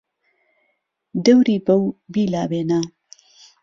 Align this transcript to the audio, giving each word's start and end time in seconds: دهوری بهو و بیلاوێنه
دهوری 1.25 1.57
بهو 1.65 1.79
و 1.89 1.95
بیلاوێنه 2.13 2.81